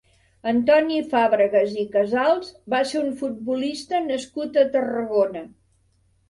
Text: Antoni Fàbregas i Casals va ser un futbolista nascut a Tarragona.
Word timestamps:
Antoni 0.51 0.95
Fàbregas 1.11 1.75
i 1.81 1.85
Casals 1.95 2.49
va 2.75 2.79
ser 2.93 3.03
un 3.03 3.13
futbolista 3.21 4.01
nascut 4.07 4.59
a 4.63 4.65
Tarragona. 4.79 5.47